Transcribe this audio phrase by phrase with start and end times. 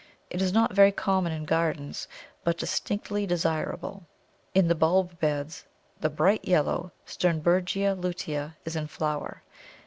[0.31, 2.07] It is not very common in gardens,
[2.43, 4.07] but distinctly desirable.
[4.55, 5.65] In the bulb beds
[5.99, 9.43] the bright yellow Sternbergia lutea is in flower.